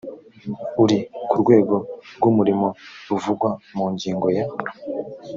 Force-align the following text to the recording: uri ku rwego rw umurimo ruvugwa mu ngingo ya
uri 0.83 0.97
ku 1.29 1.35
rwego 1.41 1.75
rw 2.15 2.23
umurimo 2.31 2.67
ruvugwa 3.07 3.49
mu 3.75 3.85
ngingo 3.93 4.27
ya 4.37 4.45